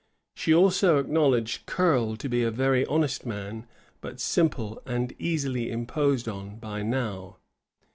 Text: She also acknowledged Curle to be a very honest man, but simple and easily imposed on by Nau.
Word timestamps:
She 0.33 0.51
also 0.51 0.97
acknowledged 0.97 1.67
Curle 1.67 2.15
to 2.17 2.27
be 2.27 2.41
a 2.41 2.49
very 2.49 2.87
honest 2.87 3.23
man, 3.23 3.67
but 4.01 4.19
simple 4.19 4.81
and 4.83 5.13
easily 5.19 5.69
imposed 5.69 6.27
on 6.27 6.55
by 6.55 6.81
Nau. 6.81 7.35